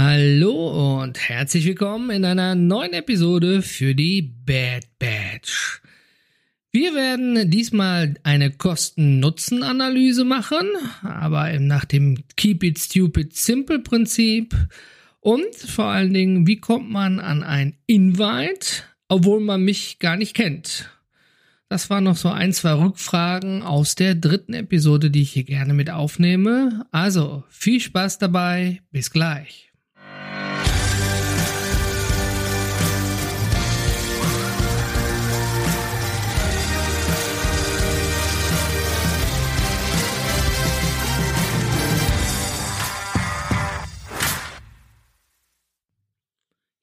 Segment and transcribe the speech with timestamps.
[0.00, 5.82] Hallo und herzlich willkommen in einer neuen Episode für die Bad Batch.
[6.70, 10.68] Wir werden diesmal eine Kosten-Nutzen-Analyse machen,
[11.02, 14.54] aber nach dem Keep It Stupid Simple Prinzip
[15.18, 20.34] und vor allen Dingen, wie kommt man an ein Invite, obwohl man mich gar nicht
[20.34, 20.88] kennt.
[21.68, 25.74] Das waren noch so ein, zwei Rückfragen aus der dritten Episode, die ich hier gerne
[25.74, 26.86] mit aufnehme.
[26.92, 29.67] Also viel Spaß dabei, bis gleich.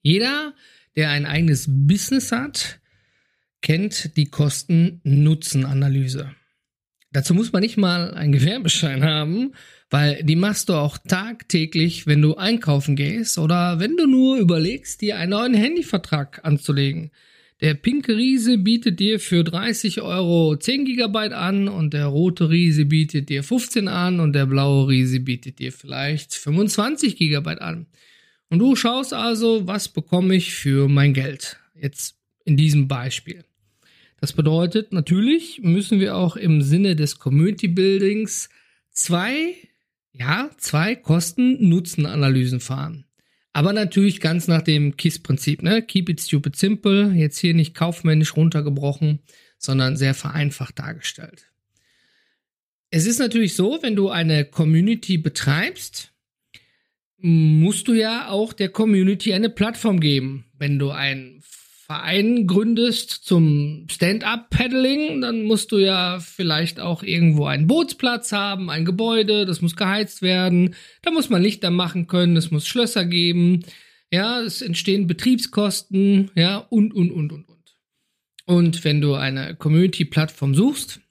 [0.05, 0.53] Jeder,
[0.95, 2.79] der ein eigenes Business hat,
[3.63, 6.29] kennt die Kosten-Nutzen-Analyse.
[7.11, 9.53] Dazu muss man nicht mal einen Gewerbeschein haben,
[9.89, 15.01] weil die machst du auch tagtäglich, wenn du einkaufen gehst oder wenn du nur überlegst,
[15.01, 17.09] dir einen neuen Handyvertrag anzulegen.
[17.61, 22.85] Der pinke Riese bietet dir für 30 Euro 10 Gigabyte an und der rote Riese
[22.85, 27.87] bietet dir 15 an und der blaue Riese bietet dir vielleicht 25 Gigabyte an.
[28.55, 31.59] Und du schaust also, was bekomme ich für mein Geld?
[31.73, 33.43] Jetzt in diesem Beispiel.
[34.21, 38.47] Das bedeutet, natürlich müssen wir auch im Sinne des Community Buildings
[38.91, 39.55] zwei,
[40.13, 43.03] ja, zwei Kosten-Nutzen-Analysen fahren.
[43.51, 45.81] Aber natürlich ganz nach dem KISS-Prinzip, ne?
[45.81, 47.11] Keep it stupid simple.
[47.11, 49.19] Jetzt hier nicht kaufmännisch runtergebrochen,
[49.57, 51.51] sondern sehr vereinfacht dargestellt.
[52.89, 56.14] Es ist natürlich so, wenn du eine Community betreibst,
[57.25, 60.45] musst du ja auch der Community eine Plattform geben.
[60.59, 67.65] Wenn du einen Verein gründest zum Stand-up-Paddling, dann musst du ja vielleicht auch irgendwo einen
[67.65, 72.51] Bootsplatz haben, ein Gebäude, das muss geheizt werden, da muss man Lichter machen können, es
[72.51, 73.63] muss Schlösser geben,
[74.11, 77.75] ja, es entstehen Betriebskosten, ja, und, und, und, und, und.
[78.45, 81.01] Und wenn du eine Community-Plattform suchst,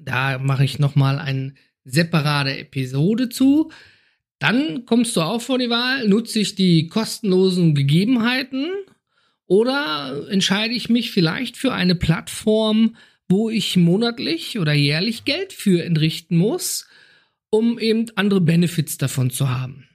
[0.00, 1.54] da mache ich nochmal eine
[1.84, 3.70] separate Episode zu,
[4.38, 8.70] dann kommst du auch vor die Wahl, nutze ich die kostenlosen Gegebenheiten
[9.46, 12.96] oder entscheide ich mich vielleicht für eine Plattform,
[13.28, 16.86] wo ich monatlich oder jährlich Geld für entrichten muss,
[17.50, 19.88] um eben andere Benefits davon zu haben.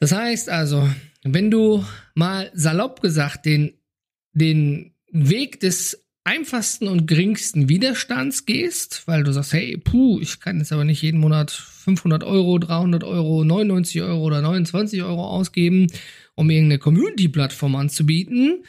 [0.00, 0.88] Das heißt also,
[1.22, 3.74] wenn du mal salopp gesagt den,
[4.32, 10.58] den Weg des einfachsten und geringsten Widerstands gehst, weil du sagst, hey, puh, ich kann
[10.58, 15.86] jetzt aber nicht jeden Monat 500 Euro, 300 Euro, 99 Euro oder 29 Euro ausgeben,
[16.34, 18.64] um irgendeine Community-Plattform anzubieten,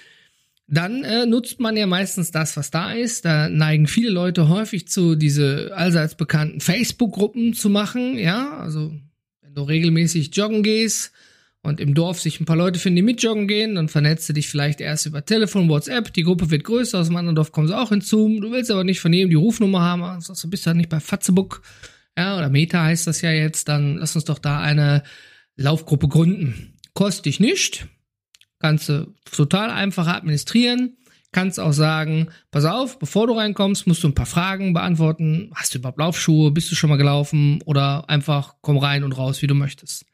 [0.67, 3.25] dann äh, nutzt man ja meistens das, was da ist.
[3.25, 8.17] Da neigen viele Leute häufig zu, diese allseits bekannten Facebook-Gruppen zu machen.
[8.17, 8.93] Ja, also
[9.41, 11.11] wenn du regelmäßig joggen gehst,
[11.61, 14.47] und im Dorf sich ein paar Leute finden, die mitjoggen gehen, dann vernetzt du dich
[14.47, 17.77] vielleicht erst über Telefon, WhatsApp, die Gruppe wird größer, aus dem anderen Dorf kommen sie
[17.77, 20.73] auch hinzu, du willst aber nicht von jedem die Rufnummer haben, also du bist ja
[20.73, 21.61] nicht bei Fatzebook,
[22.17, 25.03] ja, oder Meta heißt das ja jetzt, dann lass uns doch da eine
[25.55, 26.73] Laufgruppe gründen.
[26.93, 27.87] Kostet dich nicht,
[28.59, 30.97] kannst du total einfach administrieren,
[31.31, 35.73] kannst auch sagen, pass auf, bevor du reinkommst, musst du ein paar Fragen beantworten, hast
[35.73, 37.61] du überhaupt Laufschuhe, bist du schon mal gelaufen?
[37.65, 40.08] Oder einfach komm rein und raus, wie du möchtest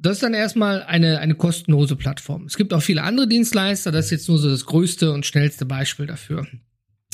[0.00, 2.46] das ist dann erstmal eine, eine kostenlose Plattform.
[2.46, 5.66] Es gibt auch viele andere Dienstleister, das ist jetzt nur so das größte und schnellste
[5.66, 6.46] Beispiel dafür.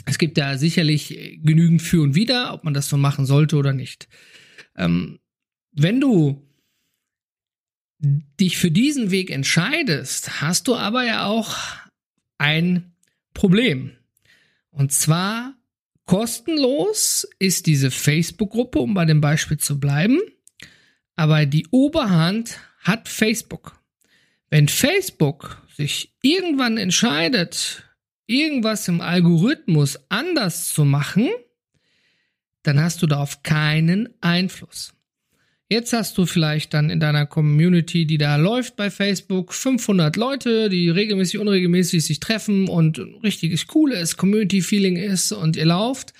[0.05, 3.73] Es gibt da sicherlich genügend für und wider, ob man das so machen sollte oder
[3.73, 4.09] nicht.
[4.77, 5.19] Ähm,
[5.73, 6.47] wenn du
[7.99, 11.57] dich für diesen Weg entscheidest, hast du aber ja auch
[12.39, 12.93] ein
[13.35, 13.93] Problem.
[14.71, 15.55] Und zwar
[16.05, 20.21] kostenlos ist diese Facebook-Gruppe, um bei dem Beispiel zu bleiben.
[21.17, 23.81] Aber die Oberhand hat Facebook.
[24.51, 27.85] Wenn Facebook sich irgendwann entscheidet,
[28.27, 31.29] irgendwas im Algorithmus anders zu machen,
[32.63, 34.93] dann hast du darauf keinen Einfluss.
[35.69, 40.69] Jetzt hast du vielleicht dann in deiner Community, die da läuft bei Facebook, 500 Leute,
[40.69, 46.13] die regelmäßig, unregelmäßig sich treffen und ein richtiges cooles Community-Feeling ist und ihr lauft.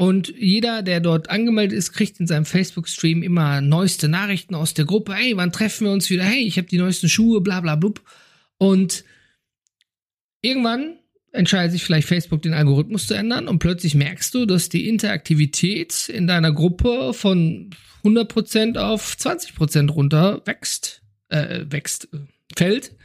[0.00, 4.86] Und jeder, der dort angemeldet ist, kriegt in seinem Facebook-Stream immer neueste Nachrichten aus der
[4.86, 5.12] Gruppe.
[5.12, 6.24] Hey, wann treffen wir uns wieder?
[6.24, 8.00] Hey, ich habe die neuesten Schuhe, bla bla blub.
[8.56, 9.04] Und
[10.40, 10.96] irgendwann
[11.32, 16.08] entscheidet sich vielleicht Facebook, den Algorithmus zu ändern und plötzlich merkst du, dass die Interaktivität
[16.08, 17.68] in deiner Gruppe von
[18.02, 22.20] 100% auf 20% runter wächst, äh, wächst, äh,
[22.56, 22.96] fällt.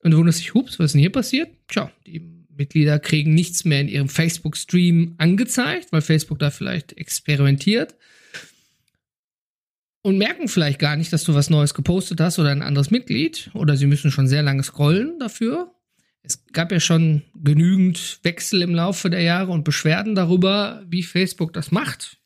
[0.00, 1.48] Und du wunderst dich, hups, was ist denn hier passiert?
[1.66, 7.94] Tja, die Mitglieder kriegen nichts mehr in ihrem Facebook-Stream angezeigt, weil Facebook da vielleicht experimentiert.
[10.06, 13.50] und merken vielleicht gar nicht, dass du was Neues gepostet hast oder ein anderes Mitglied
[13.54, 15.74] oder sie müssen schon sehr lange scrollen dafür.
[16.22, 21.52] Es gab ja schon genügend Wechsel im Laufe der Jahre und Beschwerden darüber, wie Facebook
[21.52, 22.18] das macht.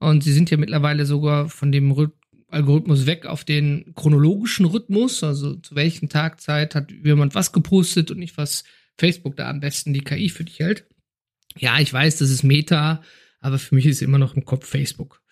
[0.00, 2.10] Und sie sind ja mittlerweile sogar von dem
[2.48, 8.18] Algorithmus weg auf den chronologischen Rhythmus, also zu welchen Tagzeit hat jemand was gepostet und
[8.18, 8.64] nicht was
[8.98, 10.86] Facebook da am besten die KI für dich hält.
[11.56, 13.02] Ja, ich weiß, das ist Meta,
[13.40, 15.22] aber für mich ist immer noch im Kopf Facebook.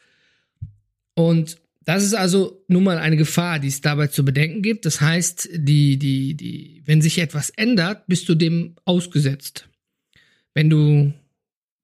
[1.15, 4.87] Und das ist also nun mal eine Gefahr, die es dabei zu bedenken gibt.
[4.87, 9.69] Das heißt, die, die, die, wenn sich etwas ändert, bist du dem ausgesetzt.
[10.55, 11.13] Wenn du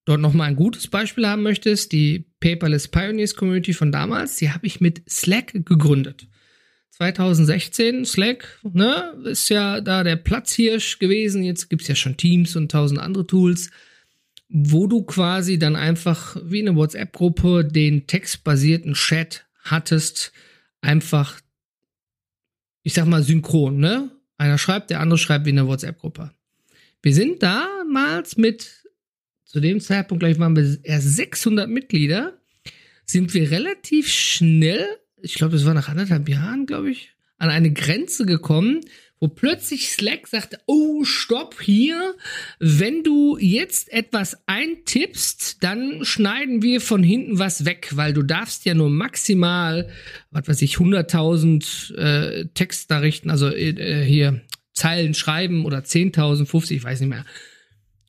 [0.05, 4.67] dort nochmal ein gutes Beispiel haben möchtest, die Paperless Pioneers Community von damals, die habe
[4.67, 6.29] ich mit Slack gegründet.
[6.97, 11.43] 2016, Slack, ne, ist ja da der Platzhirsch gewesen.
[11.43, 13.71] Jetzt gibt's ja schon Teams und tausend andere Tools,
[14.49, 20.33] wo du quasi dann einfach wie eine WhatsApp-Gruppe den textbasierten Chat hattest,
[20.81, 21.39] einfach,
[22.83, 24.11] ich sag mal, synchron, ne?
[24.39, 26.31] Einer schreibt, der andere schreibt wie in der WhatsApp-Gruppe.
[27.03, 28.85] Wir sind damals mit,
[29.45, 32.39] zu dem Zeitpunkt, gleich waren wir erst 600 Mitglieder,
[33.05, 34.87] sind wir relativ schnell,
[35.27, 38.81] ich glaube, das war nach anderthalb Jahren, glaube ich, an eine Grenze gekommen,
[39.19, 42.15] wo plötzlich Slack sagte, oh, stopp hier,
[42.61, 48.65] wenn du jetzt etwas eintippst, dann schneiden wir von hinten was weg, weil du darfst
[48.67, 49.89] ja nur maximal,
[50.31, 54.43] was weiß ich, 100.000 äh, Textnachrichten, also äh, hier
[54.75, 57.25] Zeilen schreiben oder 10.000, 50, ich weiß nicht mehr.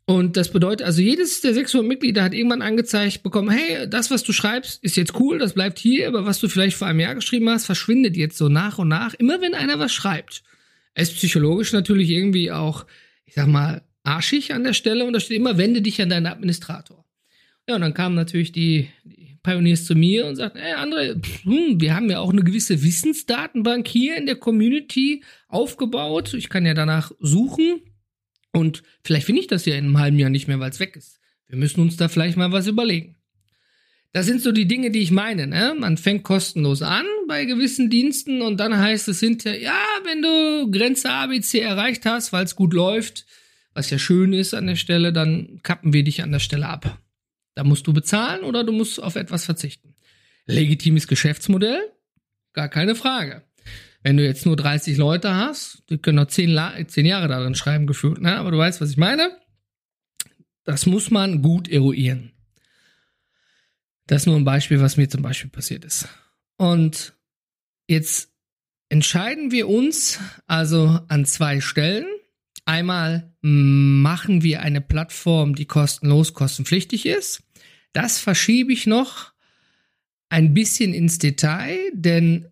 [0.10, 4.24] Und das bedeutet, also jedes der 600 Mitglieder hat irgendwann angezeigt bekommen, hey, das, was
[4.24, 7.14] du schreibst, ist jetzt cool, das bleibt hier, aber was du vielleicht vor einem Jahr
[7.14, 10.44] geschrieben hast, verschwindet jetzt so nach und nach, immer wenn einer was schreibt
[10.98, 12.86] ist psychologisch natürlich irgendwie auch,
[13.26, 16.26] ich sag mal, arschig an der Stelle und da steht immer, wende dich an deinen
[16.26, 17.06] Administrator.
[17.68, 21.80] Ja, und dann kamen natürlich die, die Pioneers zu mir und sagten, ey, André, hm,
[21.80, 26.34] wir haben ja auch eine gewisse Wissensdatenbank hier in der Community aufgebaut.
[26.34, 27.82] Ich kann ja danach suchen
[28.54, 30.96] und vielleicht finde ich das ja in einem halben Jahr nicht mehr, weil es weg
[30.96, 31.20] ist.
[31.48, 33.16] Wir müssen uns da vielleicht mal was überlegen.
[34.14, 35.48] Das sind so die Dinge, die ich meine.
[35.48, 35.76] Ne?
[35.78, 40.72] Man fängt kostenlos an bei gewissen Diensten und dann heißt es hinterher, ja, wenn du
[40.72, 43.26] Grenze ABC erreicht hast, weil es gut läuft,
[43.74, 47.00] was ja schön ist an der Stelle, dann kappen wir dich an der Stelle ab.
[47.54, 49.96] Da musst du bezahlen oder du musst auf etwas verzichten.
[50.46, 51.82] Legitimes Geschäftsmodell?
[52.54, 53.47] Gar keine Frage.
[54.08, 56.58] Wenn du jetzt nur 30 Leute hast, die können noch 10,
[56.88, 58.38] 10 Jahre darin schreiben gefühlt, ne?
[58.38, 59.38] aber du weißt, was ich meine.
[60.64, 62.32] Das muss man gut eruieren.
[64.06, 66.08] Das ist nur ein Beispiel, was mir zum Beispiel passiert ist.
[66.56, 67.18] Und
[67.90, 68.32] jetzt
[68.88, 72.08] entscheiden wir uns also an zwei Stellen.
[72.64, 77.44] Einmal machen wir eine Plattform, die kostenlos, kostenpflichtig ist.
[77.92, 79.34] Das verschiebe ich noch
[80.30, 82.48] ein bisschen ins Detail, denn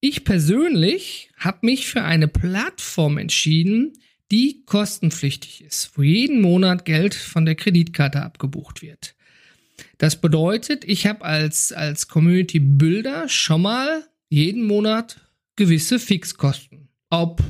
[0.00, 3.92] ich persönlich habe mich für eine Plattform entschieden,
[4.30, 9.14] die kostenpflichtig ist, wo jeden Monat Geld von der Kreditkarte abgebucht wird.
[9.98, 15.20] Das bedeutet, ich habe als, als Community Builder schon mal jeden Monat
[15.56, 16.88] gewisse Fixkosten.
[17.10, 17.42] Ob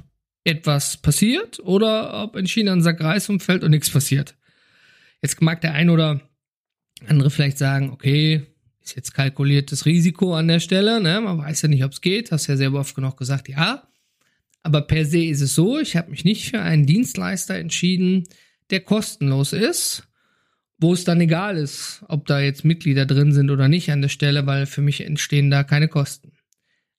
[0.45, 4.35] etwas passiert oder ob in China ein Sack Reis umfällt und nichts passiert.
[5.23, 6.21] Jetzt mag der ein oder
[7.07, 8.47] andere vielleicht sagen, okay,
[8.83, 11.21] ist jetzt kalkuliertes Risiko an der Stelle, ne?
[11.21, 13.87] man weiß ja nicht, ob es geht, hast ja selber oft genug gesagt, ja.
[14.63, 18.29] Aber per se ist es so, ich habe mich nicht für einen Dienstleister entschieden,
[18.71, 20.05] der kostenlos ist,
[20.79, 24.09] wo es dann egal ist, ob da jetzt Mitglieder drin sind oder nicht an der
[24.09, 26.33] Stelle, weil für mich entstehen da keine Kosten.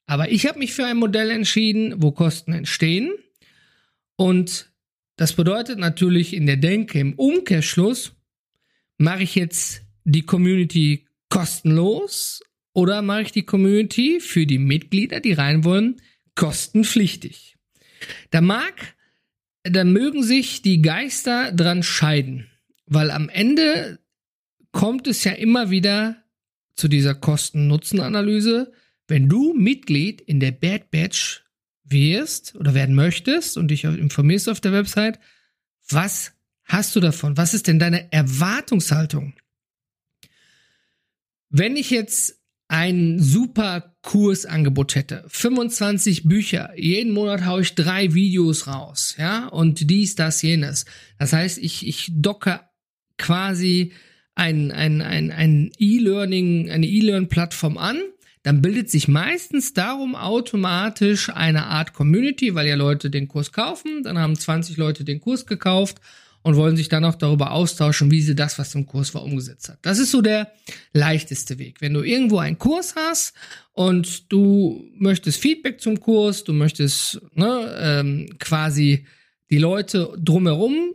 [0.06, 3.12] Aber ich habe mich für ein Modell entschieden, wo Kosten entstehen.
[4.16, 4.72] Und
[5.16, 8.14] das bedeutet natürlich in der Denke, im Umkehrschluss,
[8.98, 15.34] mache ich jetzt die Community kostenlos oder mache ich die Community für die Mitglieder, die
[15.34, 16.00] rein wollen,
[16.36, 17.58] kostenpflichtig.
[18.30, 18.96] Da mag,
[19.64, 22.52] da mögen sich die Geister dran scheiden.
[22.86, 24.00] Weil am Ende
[24.72, 26.18] kommt es ja immer wieder
[26.76, 28.72] zu dieser Kosten-Nutzen-Analyse.
[29.08, 31.44] Wenn du Mitglied in der Bad Batch
[31.84, 35.20] wirst oder werden möchtest und dich informierst auf der Website,
[35.90, 36.34] was
[36.64, 37.38] hast du davon?
[37.38, 39.34] Was ist denn deine Erwartungshaltung?
[41.51, 42.39] Wenn ich jetzt
[42.70, 49.89] ein super Kursangebot hätte, 25 Bücher, jeden Monat haue ich drei Videos raus, ja, und
[49.89, 50.86] dies, das, jenes.
[51.20, 52.62] Das heißt, ich, ich docke
[53.17, 53.91] quasi
[54.36, 58.00] ein, ein, ein, ein E-Learning, eine E-Learn-Plattform an,
[58.43, 64.03] dann bildet sich meistens darum automatisch eine Art Community, weil ja Leute den Kurs kaufen,
[64.03, 66.00] dann haben 20 Leute den Kurs gekauft
[66.44, 69.70] und wollen sich dann auch darüber austauschen, wie sie das, was im Kurs war, umgesetzt
[69.70, 69.80] hat.
[69.82, 70.52] Das ist so der
[70.94, 71.82] leichteste Weg.
[71.82, 73.34] Wenn du irgendwo einen Kurs hast
[73.74, 79.06] und du möchtest Feedback zum Kurs, du möchtest ne, ähm, quasi
[79.50, 80.94] die Leute drumherum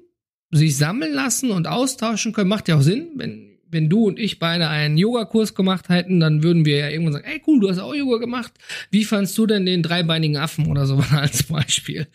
[0.51, 4.39] sich sammeln lassen und austauschen können, macht ja auch Sinn, wenn wenn du und ich
[4.39, 7.79] beide einen Yogakurs gemacht hätten, dann würden wir ja irgendwann sagen, ey cool, du hast
[7.79, 8.53] auch Yoga gemacht.
[8.91, 12.07] Wie fandst du denn den dreibeinigen Affen oder so als Beispiel?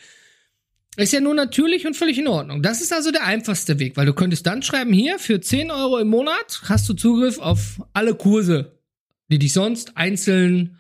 [0.98, 2.62] Ist ja nur natürlich und völlig in Ordnung.
[2.62, 6.00] Das ist also der einfachste Weg, weil du könntest dann schreiben, hier für 10 Euro
[6.00, 8.78] im Monat hast du Zugriff auf alle Kurse,
[9.30, 10.78] die dich sonst einzeln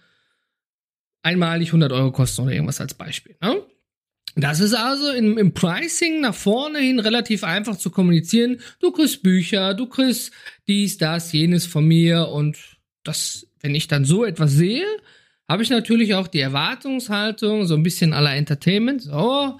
[1.23, 3.37] einmalig 100 Euro kosten oder irgendwas als Beispiel.
[3.41, 3.61] Ne?
[4.35, 8.59] Das ist also im, im, Pricing nach vorne hin relativ einfach zu kommunizieren.
[8.79, 10.31] Du kriegst Bücher, du kriegst
[10.67, 12.57] dies, das, jenes von mir und
[13.03, 14.85] das, wenn ich dann so etwas sehe,
[15.49, 19.01] habe ich natürlich auch die Erwartungshaltung, so ein bisschen aller Entertainment.
[19.01, 19.59] So,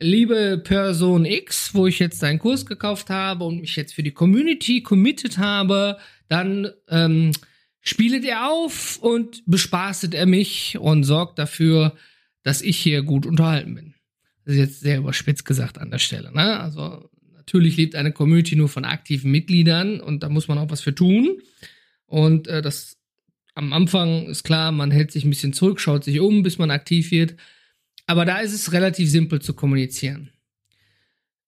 [0.00, 4.12] liebe Person X, wo ich jetzt einen Kurs gekauft habe und mich jetzt für die
[4.12, 7.32] Community committed habe, dann ähm,
[7.80, 11.96] spielet er auf und bespaßet er mich und sorgt dafür,
[12.42, 13.94] dass ich hier gut unterhalten bin.
[14.44, 16.32] Das ist jetzt sehr überspitzt gesagt an der Stelle.
[16.32, 16.58] Ne?
[16.58, 20.80] Also natürlich lebt eine Community nur von aktiven Mitgliedern und da muss man auch was
[20.80, 21.40] für tun.
[22.06, 22.96] Und äh, das
[23.54, 26.70] am Anfang ist klar, man hält sich ein bisschen zurück, schaut sich um, bis man
[26.70, 27.36] aktiv wird.
[28.10, 30.32] Aber da ist es relativ simpel zu kommunizieren.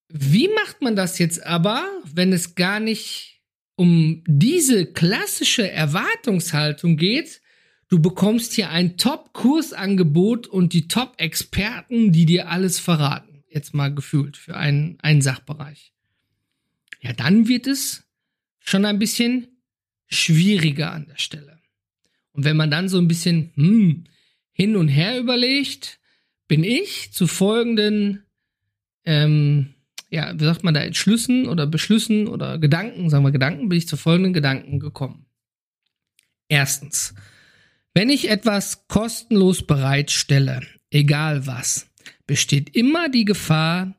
[0.09, 3.42] Wie macht man das jetzt aber, wenn es gar nicht
[3.75, 7.42] um diese klassische Erwartungshaltung geht,
[7.92, 13.45] Du bekommst hier ein Top-Kursangebot und die Top-Experten, die dir alles verraten.
[13.50, 15.92] Jetzt mal gefühlt für einen, einen Sachbereich.
[17.02, 18.09] Ja, dann wird es
[18.61, 19.49] schon ein bisschen
[20.09, 21.61] schwieriger an der Stelle.
[22.33, 24.04] Und wenn man dann so ein bisschen hm,
[24.52, 26.00] hin und her überlegt,
[26.52, 28.25] bin ich zu folgenden,
[29.06, 29.73] ähm,
[30.11, 33.88] ja, wie sagt man da, Entschlüssen oder Beschlüssen oder Gedanken, sagen wir Gedanken, bin ich
[33.88, 35.25] zu folgenden Gedanken gekommen.
[36.49, 37.14] Erstens,
[37.94, 41.88] wenn ich etwas kostenlos bereitstelle, egal was,
[42.26, 43.97] besteht immer die Gefahr,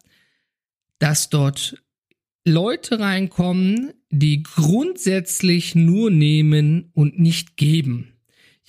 [0.99, 1.81] dass dort
[2.45, 8.12] Leute reinkommen, die grundsätzlich nur nehmen und nicht geben.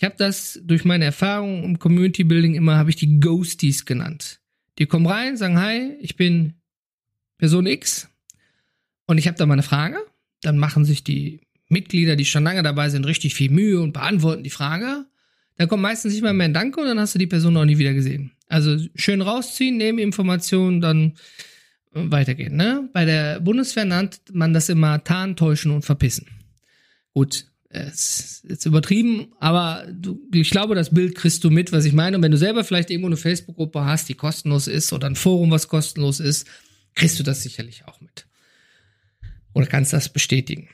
[0.04, 4.38] Ich habe das durch meine Erfahrung im Community Building immer habe ich die Ghosties genannt.
[4.78, 6.52] Die kommen rein, sagen hi, ich bin
[7.38, 8.10] Person X
[9.06, 9.96] und ich habe da mal eine Frage.
[10.42, 14.42] Dann machen sich die Mitglieder, die schon lange dabei sind, richtig viel Mühe und beantworten
[14.42, 15.06] die Frage.
[15.56, 17.64] Dann kommt meistens nicht mal mehr ein Danke und dann hast du die Person auch
[17.64, 18.32] nie wieder gesehen.
[18.46, 21.14] Also schön rausziehen, nehmen Informationen, dann
[21.94, 22.56] äh, weitergehen.
[22.56, 22.90] Ne?
[22.92, 26.26] Bei der Bundeswehr nannt man das immer tarn, täuschen und verpissen.
[27.14, 31.92] Gut, ist jetzt übertrieben, aber du, ich glaube, das Bild kriegst du mit, was ich
[31.92, 32.16] meine.
[32.16, 35.50] Und wenn du selber vielleicht irgendwo eine Facebook-Gruppe hast, die kostenlos ist, oder ein Forum,
[35.50, 36.46] was kostenlos ist,
[36.94, 38.26] kriegst du das sicherlich auch mit.
[39.52, 40.68] Oder kannst das bestätigen.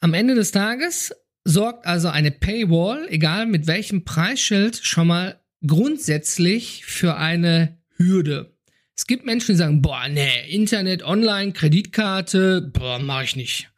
[0.00, 6.84] Am Ende des Tages sorgt also eine Paywall, egal mit welchem Preisschild, schon mal grundsätzlich
[6.84, 8.54] für eine Hürde.
[8.96, 13.70] Es gibt Menschen, die sagen, boah, nee, Internet, Online, Kreditkarte, boah, mach ich nicht.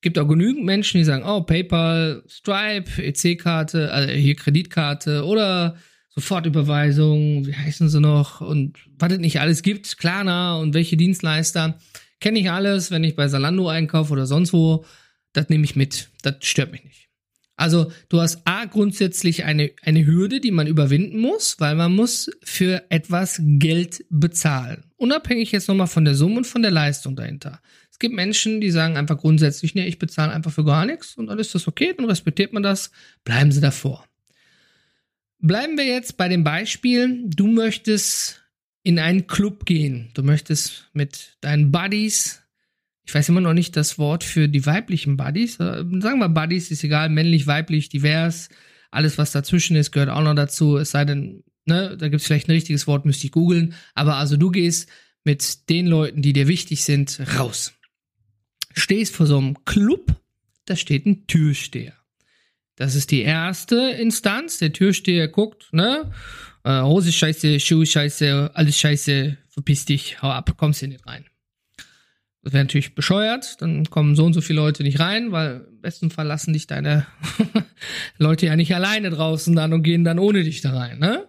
[0.00, 5.76] Gibt auch genügend Menschen, die sagen, oh, PayPal, Stripe, EC-Karte, also hier Kreditkarte oder
[6.10, 11.78] Sofortüberweisung, wie heißen sie noch und was es nicht alles gibt, Klarna und welche Dienstleister.
[12.20, 14.84] Kenne ich alles, wenn ich bei Salando einkaufe oder sonst wo,
[15.32, 16.10] das nehme ich mit.
[16.22, 17.08] Das stört mich nicht.
[17.58, 22.30] Also du hast A grundsätzlich eine, eine Hürde, die man überwinden muss, weil man muss
[22.42, 24.84] für etwas Geld bezahlen.
[24.96, 27.60] Unabhängig jetzt nochmal von der Summe und von der Leistung dahinter.
[27.98, 31.26] Es gibt Menschen, die sagen einfach grundsätzlich, nee, ich bezahle einfach für gar nichts und
[31.26, 32.92] dann ist das okay, dann respektiert man das,
[33.24, 34.06] bleiben sie davor.
[35.40, 38.44] Bleiben wir jetzt bei dem Beispiel, du möchtest
[38.84, 42.42] in einen Club gehen, du möchtest mit deinen Buddies
[43.08, 45.54] ich weiß immer noch nicht das Wort für die weiblichen Buddies.
[45.54, 48.50] Sagen wir Buddies, ist egal, männlich, weiblich, divers.
[48.90, 50.76] Alles, was dazwischen ist, gehört auch noch dazu.
[50.76, 53.72] Es sei denn, ne, da gibt es vielleicht ein richtiges Wort, müsste ich googeln.
[53.94, 54.90] Aber also du gehst
[55.24, 57.72] mit den Leuten, die dir wichtig sind, raus.
[58.78, 60.14] Stehst vor so einem Club,
[60.64, 61.94] da steht ein Türsteher.
[62.76, 64.58] Das ist die erste Instanz.
[64.58, 66.12] Der Türsteher guckt, ne?
[66.64, 71.24] Äh, Hose scheiße, Schuhe scheiße, alles scheiße, verpiss dich, hau ab, kommst hier nicht rein.
[72.42, 75.80] Das wäre natürlich bescheuert, dann kommen so und so viele Leute nicht rein, weil im
[75.80, 77.06] besten Fall lassen dich deine
[78.18, 81.26] Leute ja nicht alleine draußen dann und gehen dann ohne dich da rein, ne?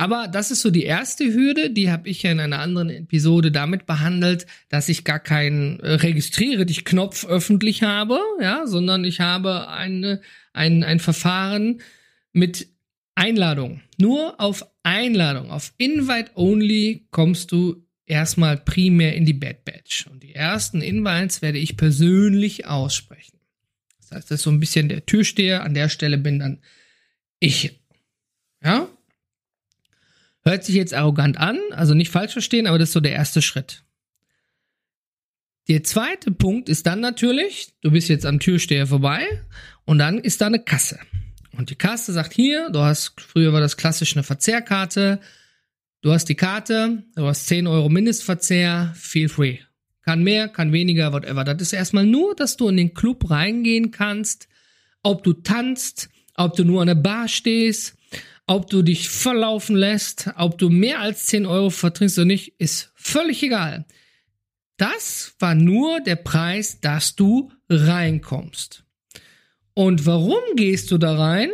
[0.00, 3.52] Aber das ist so die erste Hürde, die habe ich ja in einer anderen Episode
[3.52, 9.20] damit behandelt, dass ich gar keinen äh, registriere dich Knopf öffentlich habe, ja, sondern ich
[9.20, 10.22] habe eine,
[10.54, 11.82] ein, ein Verfahren
[12.32, 12.68] mit
[13.14, 13.82] Einladung.
[13.98, 20.06] Nur auf Einladung, auf Invite Only kommst du erstmal primär in die Bad Batch.
[20.06, 23.38] Und die ersten Invites werde ich persönlich aussprechen.
[23.98, 25.62] Das heißt, das ist so ein bisschen der Türsteher.
[25.62, 26.62] An der Stelle bin dann
[27.38, 27.78] ich.
[28.64, 28.88] Ja?
[30.42, 33.42] Hört sich jetzt arrogant an, also nicht falsch verstehen, aber das ist so der erste
[33.42, 33.84] Schritt.
[35.68, 39.26] Der zweite Punkt ist dann natürlich, du bist jetzt am Türsteher vorbei
[39.84, 40.98] und dann ist da eine Kasse.
[41.52, 45.20] Und die Kasse sagt hier, du hast, früher war das klassisch eine Verzehrkarte,
[46.00, 49.58] du hast die Karte, du hast 10 Euro Mindestverzehr, feel free.
[50.02, 51.44] Kann mehr, kann weniger, whatever.
[51.44, 54.48] Das ist erstmal nur, dass du in den Club reingehen kannst,
[55.02, 57.96] ob du tanzt, ob du nur an der Bar stehst,
[58.50, 62.90] ob du dich verlaufen lässt, ob du mehr als 10 Euro vertrinkst oder nicht, ist
[62.96, 63.86] völlig egal.
[64.76, 68.82] Das war nur der Preis, dass du reinkommst.
[69.72, 71.50] Und warum gehst du da rein?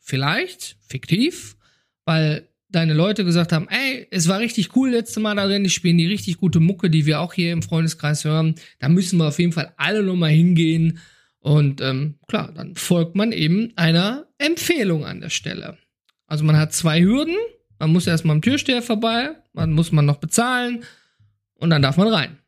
[0.00, 1.56] Vielleicht, fiktiv,
[2.04, 5.96] weil deine Leute gesagt haben, ey, es war richtig cool letzte Mal darin, die spielen
[5.96, 8.56] die richtig gute Mucke, die wir auch hier im Freundeskreis hören.
[8.80, 10.98] Da müssen wir auf jeden Fall alle nochmal hingehen.
[11.38, 15.78] Und ähm, klar, dann folgt man eben einer Empfehlung an der Stelle.
[16.26, 17.36] Also man hat zwei Hürden.
[17.78, 20.84] Man muss erstmal am Türsteher vorbei, man muss man noch bezahlen
[21.56, 22.38] und dann darf man rein.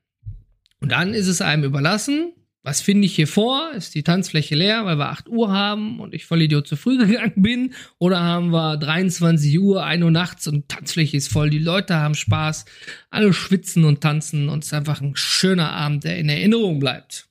[0.80, 2.32] Und dann ist es einem überlassen,
[2.62, 3.72] was finde ich hier vor?
[3.72, 6.98] Ist die Tanzfläche leer, weil wir 8 Uhr haben und ich voll Idiot zu früh
[7.06, 7.74] gegangen bin?
[7.98, 12.14] Oder haben wir 23 Uhr, 1 Uhr nachts und Tanzfläche ist voll, die Leute haben
[12.14, 12.64] Spaß,
[13.10, 17.28] alle schwitzen und tanzen und es ist einfach ein schöner Abend, der in Erinnerung bleibt.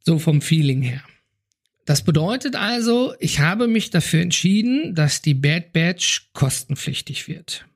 [0.00, 1.02] So vom Feeling her.
[1.84, 7.66] Das bedeutet also, ich habe mich dafür entschieden, dass die Bad Badge kostenpflichtig wird.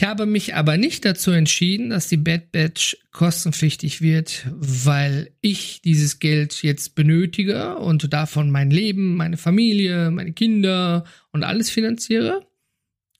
[0.00, 5.82] Ich habe mich aber nicht dazu entschieden, dass die Bad Batch kostenpflichtig wird, weil ich
[5.82, 12.46] dieses Geld jetzt benötige und davon mein Leben, meine Familie, meine Kinder und alles finanziere.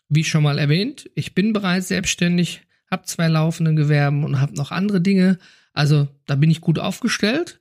[0.08, 4.70] Wie schon mal erwähnt, ich bin bereits selbstständig, habe zwei laufende Gewerben und habe noch
[4.70, 5.38] andere Dinge.
[5.74, 7.60] Also da bin ich gut aufgestellt.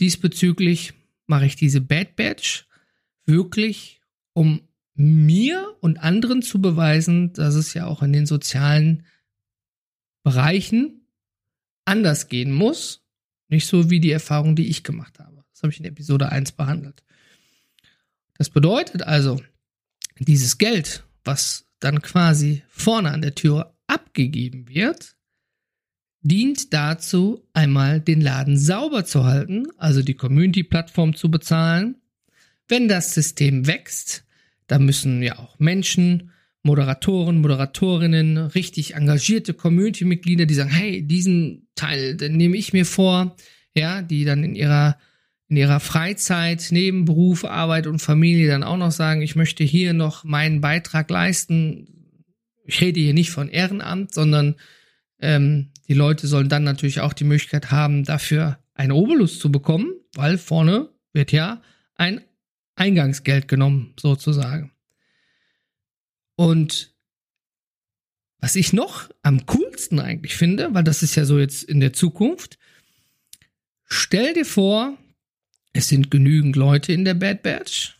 [0.00, 0.94] Diesbezüglich
[1.28, 2.66] mache ich diese Bad Batch
[3.26, 4.00] wirklich,
[4.32, 4.62] um
[4.94, 9.04] mir und anderen zu beweisen, dass es ja auch in den sozialen
[10.24, 11.06] Bereichen
[11.84, 13.04] anders gehen muss.
[13.48, 15.44] Nicht so wie die Erfahrung, die ich gemacht habe.
[15.52, 17.04] Das habe ich in Episode 1 behandelt.
[18.36, 19.40] Das bedeutet also,
[20.18, 25.16] dieses Geld, was dann quasi vorne an der Tür abgegeben wird,
[26.20, 31.96] dient dazu, einmal den Laden sauber zu halten, also die Community-Plattform zu bezahlen.
[32.66, 34.24] Wenn das System wächst,
[34.66, 36.30] da müssen ja auch Menschen,
[36.62, 43.36] Moderatoren, Moderatorinnen, richtig engagierte Community-Mitglieder, die sagen, hey, diesen Teil, den nehme ich mir vor,
[43.74, 44.98] ja, die dann in ihrer
[45.48, 49.94] in ihrer Freizeit neben Beruf, Arbeit und Familie dann auch noch sagen, ich möchte hier
[49.94, 51.88] noch meinen Beitrag leisten.
[52.66, 54.56] Ich rede hier nicht von Ehrenamt, sondern
[55.20, 59.92] ähm, die Leute sollen dann natürlich auch die Möglichkeit haben, dafür einen Obolus zu bekommen,
[60.14, 61.62] weil vorne wird ja
[61.94, 62.20] ein
[62.76, 64.72] Eingangsgeld genommen, sozusagen.
[66.36, 66.94] Und
[68.38, 71.92] was ich noch am coolsten eigentlich finde, weil das ist ja so jetzt in der
[71.92, 72.58] Zukunft,
[73.84, 74.96] stell dir vor,
[75.72, 77.98] es sind genügend Leute in der Bad Batch,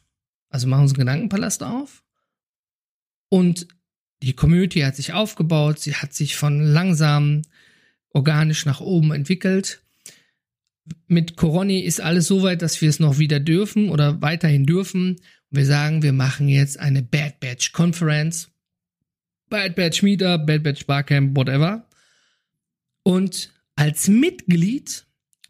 [0.49, 2.05] also machen sie einen Gedankenpalast auf
[3.31, 3.67] und
[4.23, 7.43] die Community hat sich aufgebaut, sie hat sich von langsam
[8.13, 9.83] organisch nach oben entwickelt
[11.07, 15.17] mit Coroni ist alles so weit, dass wir es noch wieder dürfen oder weiterhin dürfen.
[15.51, 18.51] Wir sagen, wir machen jetzt eine Bad Batch Conference,
[19.49, 21.87] Bad Batch Meetup, Bad Batch Barcamp, whatever.
[23.03, 25.07] Und als Mitglied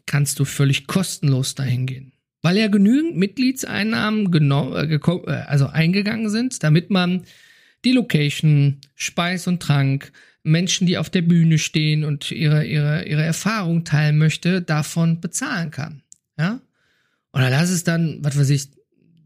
[0.07, 2.13] kannst du völlig kostenlos dahin gehen.
[2.41, 7.25] Weil ja genügend Mitgliedseinnahmen genau, also eingegangen sind, damit man
[7.85, 13.23] die Location, Speis und Trank, Menschen, die auf der Bühne stehen und ihre, ihre, ihre
[13.23, 16.03] Erfahrung teilen möchte, davon bezahlen kann.
[16.39, 16.61] Ja?
[17.33, 18.69] Oder lass es dann, was weiß ich,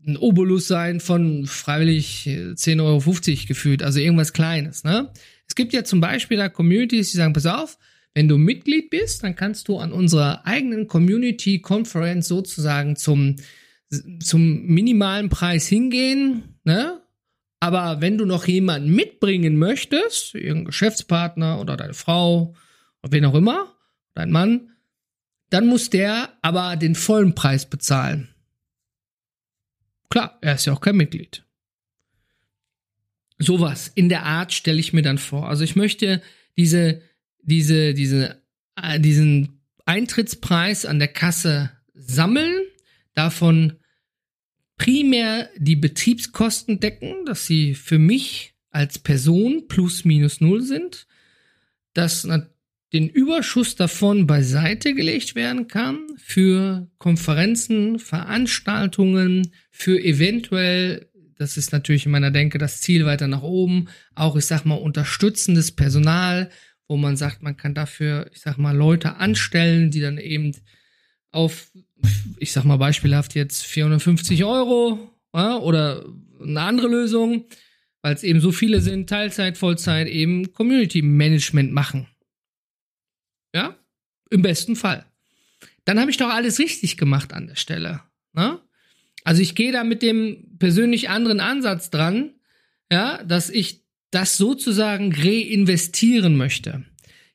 [0.06, 4.82] ein Obolus sein von freiwillig 10,50 Euro gefühlt, also irgendwas Kleines.
[4.82, 5.10] Ne?
[5.46, 7.78] Es gibt ja zum Beispiel da Communities, die sagen, pass auf,
[8.14, 13.36] wenn du Mitglied bist, dann kannst du an unserer eigenen Community Conference sozusagen zum,
[14.20, 17.01] zum minimalen Preis hingehen, ne?
[17.62, 22.56] Aber wenn du noch jemanden mitbringen möchtest, irgendeinen Geschäftspartner oder deine Frau
[23.04, 23.72] oder wen auch immer,
[24.14, 24.72] dein Mann,
[25.48, 28.34] dann muss der aber den vollen Preis bezahlen.
[30.10, 31.44] Klar, er ist ja auch kein Mitglied.
[33.38, 35.48] Sowas in der Art stelle ich mir dann vor.
[35.48, 36.20] Also ich möchte
[36.56, 37.00] diese,
[37.42, 38.42] diese, diese,
[38.74, 42.64] äh, diesen Eintrittspreis an der Kasse sammeln,
[43.14, 43.74] davon
[44.76, 51.06] primär die Betriebskosten decken, dass sie für mich als Person plus minus null sind,
[51.94, 52.26] dass
[52.92, 61.08] den Überschuss davon beiseite gelegt werden kann für Konferenzen, Veranstaltungen, für eventuell,
[61.38, 64.74] das ist natürlich in meiner Denke das Ziel weiter nach oben, auch ich sag mal
[64.74, 66.50] unterstützendes Personal,
[66.86, 70.52] wo man sagt, man kann dafür, ich sag mal, Leute anstellen, die dann eben
[71.32, 71.70] auf,
[72.38, 76.04] ich sag mal beispielhaft jetzt 450 Euro ja, oder
[76.40, 77.46] eine andere Lösung,
[78.02, 82.06] weil es eben so viele sind, Teilzeit, Vollzeit, eben Community Management machen.
[83.54, 83.76] Ja,
[84.30, 85.06] im besten Fall.
[85.84, 88.00] Dann habe ich doch alles richtig gemacht an der Stelle.
[88.32, 88.60] Ne?
[89.24, 92.34] Also ich gehe da mit dem persönlich anderen Ansatz dran,
[92.90, 96.84] ja, dass ich das sozusagen reinvestieren möchte.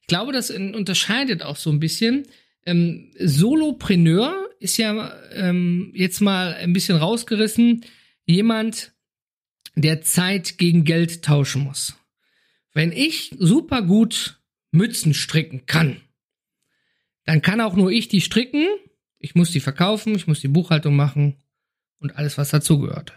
[0.02, 2.28] Ich glaube, das unterscheidet auch so ein bisschen.
[2.68, 7.86] Ähm, Solopreneur ist ja ähm, jetzt mal ein bisschen rausgerissen.
[8.26, 8.92] Jemand,
[9.76, 11.96] der Zeit gegen Geld tauschen muss.
[12.74, 16.02] Wenn ich super gut Mützen stricken kann,
[17.24, 18.68] dann kann auch nur ich die stricken.
[19.18, 21.38] Ich muss die verkaufen, ich muss die Buchhaltung machen
[22.00, 23.14] und alles, was dazugehört.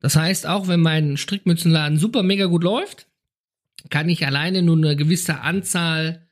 [0.00, 3.06] Das heißt, auch wenn mein Strickmützenladen super mega gut läuft,
[3.88, 6.25] kann ich alleine nur eine gewisse Anzahl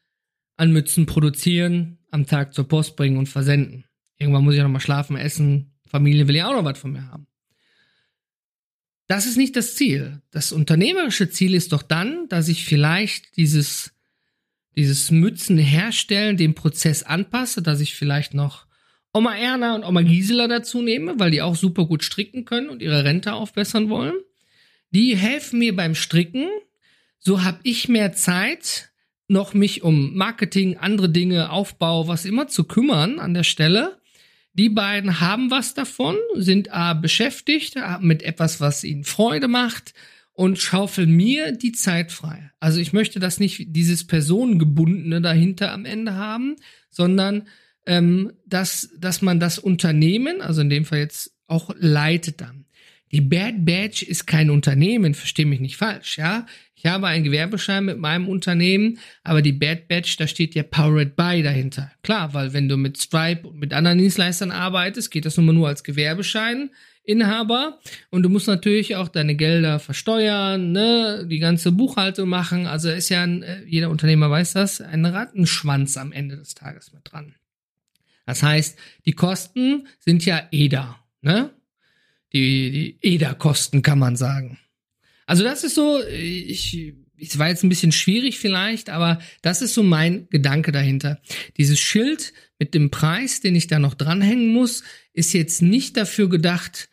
[0.56, 3.84] an Mützen produzieren, am Tag zur Post bringen und versenden.
[4.18, 7.08] Irgendwann muss ich noch mal schlafen, essen, Familie will ja auch noch was von mir
[7.08, 7.26] haben.
[9.06, 10.22] Das ist nicht das Ziel.
[10.30, 13.92] Das unternehmerische Ziel ist doch dann, dass ich vielleicht dieses,
[14.76, 18.66] dieses Mützen herstellen, den Prozess anpasse, dass ich vielleicht noch
[19.12, 22.82] Oma Erna und Oma Gisela dazu nehme, weil die auch super gut stricken können und
[22.82, 24.16] ihre Rente aufbessern wollen.
[24.90, 26.48] Die helfen mir beim Stricken.
[27.18, 28.90] So habe ich mehr Zeit,
[29.28, 33.98] noch mich um Marketing, andere Dinge, Aufbau, was immer zu kümmern an der Stelle.
[34.52, 39.94] Die beiden haben was davon, sind A beschäftigt mit etwas, was ihnen Freude macht
[40.32, 42.50] und schaufeln mir die Zeit frei.
[42.60, 46.56] Also ich möchte das nicht dieses personengebundene dahinter am Ende haben,
[46.90, 47.48] sondern
[47.86, 52.63] ähm, dass, dass man das Unternehmen, also in dem Fall jetzt auch leitet dann.
[53.14, 56.46] Die Bad Badge ist kein Unternehmen, verstehe mich nicht falsch, ja.
[56.74, 61.14] Ich habe einen Gewerbeschein mit meinem Unternehmen, aber die Bad Badge, da steht ja Powered
[61.14, 61.92] by dahinter.
[62.02, 65.52] Klar, weil wenn du mit Stripe und mit anderen Dienstleistern arbeitest, geht das nun mal
[65.52, 67.78] nur als Gewerbescheininhaber
[68.10, 72.66] und du musst natürlich auch deine Gelder versteuern, ne, die ganze Buchhaltung machen.
[72.66, 76.92] Also ist ja ein, äh, jeder Unternehmer weiß das, ein Rattenschwanz am Ende des Tages
[76.92, 77.36] mit dran.
[78.26, 81.50] Das heißt, die Kosten sind ja EDA, ne?
[82.34, 84.58] Die, die EDA-Kosten kann man sagen.
[85.26, 89.74] Also das ist so, ich, es war jetzt ein bisschen schwierig vielleicht, aber das ist
[89.74, 91.20] so mein Gedanke dahinter.
[91.56, 96.28] Dieses Schild mit dem Preis, den ich da noch dranhängen muss, ist jetzt nicht dafür
[96.28, 96.88] gedacht,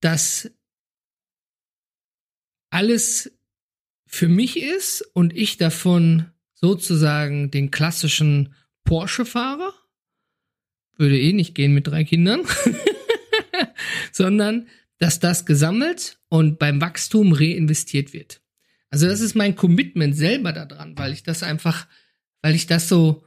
[0.00, 0.50] dass
[2.70, 3.32] alles
[4.06, 9.72] für mich ist und ich davon sozusagen den klassischen Porsche fahre.
[10.96, 12.42] Würde eh nicht gehen mit drei Kindern.
[14.20, 14.66] Sondern
[14.98, 18.42] dass das gesammelt und beim Wachstum reinvestiert wird.
[18.90, 21.86] Also das ist mein Commitment selber daran, weil ich das einfach,
[22.42, 23.24] weil ich das so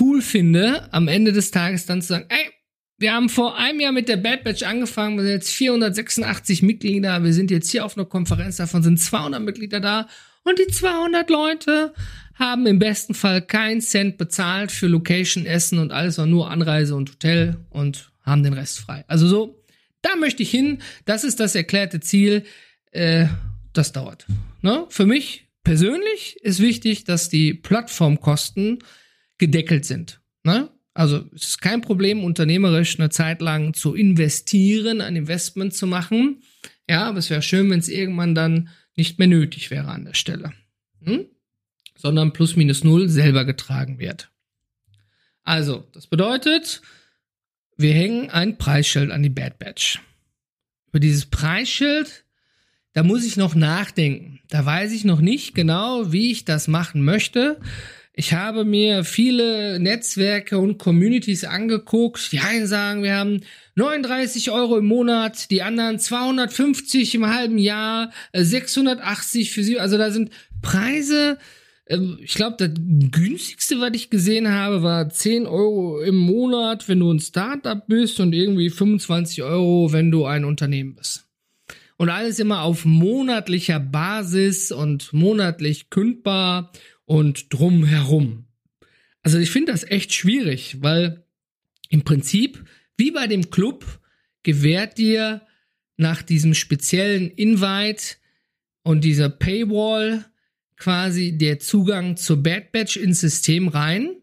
[0.00, 2.50] cool finde, am Ende des Tages dann zu sagen, ey,
[2.98, 7.22] wir haben vor einem Jahr mit der Bad Batch angefangen, wir sind jetzt 486 Mitglieder,
[7.22, 10.08] wir sind jetzt hier auf einer Konferenz, davon sind 200 Mitglieder da
[10.42, 11.94] und die 200 Leute
[12.34, 16.96] haben im besten Fall keinen Cent bezahlt für Location, Essen und alles, war nur Anreise
[16.96, 19.04] und Hotel und haben den Rest frei.
[19.06, 19.61] Also so,
[20.02, 20.82] da möchte ich hin.
[21.04, 22.44] Das ist das erklärte Ziel.
[22.90, 23.26] Äh,
[23.72, 24.26] das dauert.
[24.60, 24.86] Ne?
[24.90, 28.80] Für mich persönlich ist wichtig, dass die Plattformkosten
[29.38, 30.20] gedeckelt sind.
[30.44, 30.70] Ne?
[30.94, 36.42] Also es ist kein Problem, unternehmerisch eine Zeit lang zu investieren, ein Investment zu machen.
[36.88, 40.14] Ja, aber es wäre schön, wenn es irgendwann dann nicht mehr nötig wäre an der
[40.14, 40.52] Stelle.
[41.02, 41.26] Hm?
[41.96, 44.30] Sondern plus minus null selber getragen wird.
[45.44, 46.82] Also, das bedeutet,
[47.76, 50.00] wir hängen ein Preisschild an die Bad Batch.
[50.88, 52.24] Über dieses Preisschild,
[52.92, 54.40] da muss ich noch nachdenken.
[54.48, 57.58] Da weiß ich noch nicht genau, wie ich das machen möchte.
[58.14, 62.30] Ich habe mir viele Netzwerke und Communities angeguckt.
[62.30, 63.40] Die einen sagen, wir haben
[63.74, 69.80] 39 Euro im Monat, die anderen 250 im halben Jahr, 680 für sie.
[69.80, 70.30] Also da sind
[70.60, 71.38] Preise,
[71.86, 72.70] ich glaube, das
[73.10, 78.20] günstigste, was ich gesehen habe, war 10 Euro im Monat, wenn du ein Startup bist
[78.20, 81.28] und irgendwie 25 Euro, wenn du ein Unternehmen bist.
[81.96, 86.72] Und alles immer auf monatlicher Basis und monatlich kündbar
[87.04, 88.46] und drumherum.
[89.22, 91.24] Also ich finde das echt schwierig, weil
[91.90, 92.64] im Prinzip,
[92.96, 94.00] wie bei dem Club,
[94.42, 95.42] gewährt dir
[95.96, 98.16] nach diesem speziellen Invite
[98.82, 100.24] und dieser Paywall
[100.82, 104.16] quasi der Zugang zur Bad Batch ins System rein.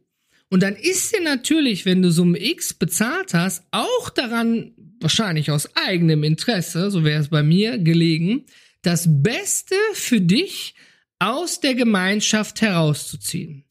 [0.49, 5.69] Und dann ist dir natürlich, wenn du Summe X bezahlt hast, auch daran, wahrscheinlich aus
[5.75, 8.45] eigenem Interesse, so wäre es bei mir, gelegen,
[8.81, 10.75] das Beste für dich
[11.19, 13.63] aus der Gemeinschaft herauszuziehen.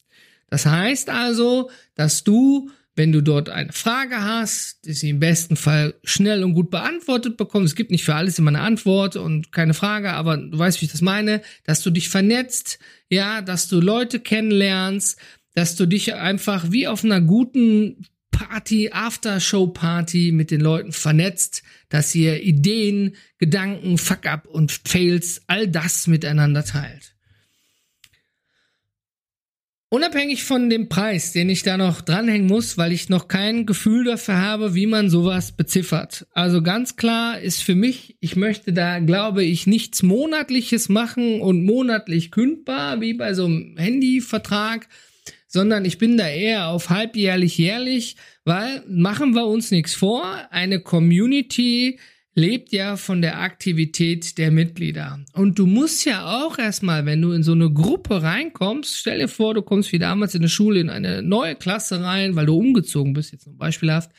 [0.47, 5.55] Das heißt also, dass du wenn du dort eine Frage hast, die sie im besten
[5.55, 7.71] Fall schnell und gut beantwortet bekommst.
[7.71, 10.85] Es gibt nicht für alles immer eine Antwort und keine Frage, aber du weißt, wie
[10.85, 12.77] ich das meine, dass du dich vernetzt,
[13.09, 15.17] ja, dass du Leute kennenlernst,
[15.55, 22.13] dass du dich einfach wie auf einer guten Party, After-Show-Party mit den Leuten vernetzt, dass
[22.13, 27.15] ihr Ideen, Gedanken, Fuck-up und Fails, all das miteinander teilt.
[29.91, 34.03] Unabhängig von dem Preis, den ich da noch dranhängen muss, weil ich noch kein Gefühl
[34.03, 36.27] dafür habe, wie man sowas beziffert.
[36.31, 41.65] Also ganz klar ist für mich, ich möchte da, glaube ich, nichts Monatliches machen und
[41.65, 44.87] monatlich kündbar, wie bei so einem Handyvertrag,
[45.47, 50.81] sondern ich bin da eher auf halbjährlich, jährlich, weil machen wir uns nichts vor, eine
[50.81, 51.97] Community,
[52.35, 55.19] lebt ja von der Aktivität der Mitglieder.
[55.33, 59.27] Und du musst ja auch erstmal, wenn du in so eine Gruppe reinkommst, stell dir
[59.27, 62.55] vor, du kommst wie damals in der Schule in eine neue Klasse rein, weil du
[62.55, 64.11] umgezogen bist, jetzt beispielhaft.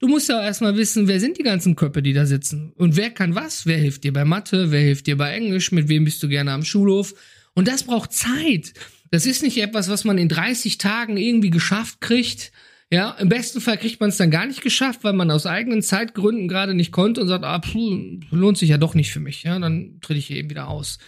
[0.00, 2.72] Du musst ja auch erstmal wissen, wer sind die ganzen Köpfe, die da sitzen?
[2.76, 3.66] Und wer kann was?
[3.66, 4.70] Wer hilft dir bei Mathe?
[4.70, 5.72] Wer hilft dir bei Englisch?
[5.72, 7.14] Mit wem bist du gerne am Schulhof?
[7.54, 8.74] Und das braucht Zeit.
[9.10, 12.52] Das ist nicht etwas, was man in 30 Tagen irgendwie geschafft kriegt
[12.90, 15.82] ja, im besten Fall kriegt man es dann gar nicht geschafft, weil man aus eigenen
[15.82, 19.42] Zeitgründen gerade nicht konnte und sagt, ah, puh, lohnt sich ja doch nicht für mich.
[19.42, 20.98] Ja, dann tritt ich eben wieder aus.